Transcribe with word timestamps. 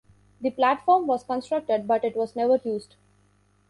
The 0.41 0.49
platform 0.49 1.05
was 1.05 1.23
constructed, 1.23 1.87
but 1.87 2.03
it 2.03 2.15
was 2.15 2.35
never 2.35 2.59
used. 2.65 2.95